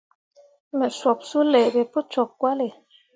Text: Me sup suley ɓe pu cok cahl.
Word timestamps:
Me 0.77 0.87
sup 0.99 1.19
suley 1.29 1.67
ɓe 1.73 1.81
pu 1.91 1.99
cok 2.11 2.31
cahl. 2.39 2.59